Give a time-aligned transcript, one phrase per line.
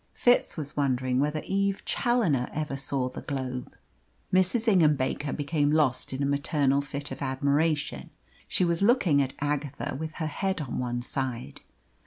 [0.15, 3.75] Fitz was wondering whether Eve Challoner ever saw the Globe.
[4.33, 4.67] Mrs.
[4.67, 8.09] Ingham Baker became lost in a maternal fit of admiration.
[8.47, 11.61] She was looking at Agatha with her head on one side.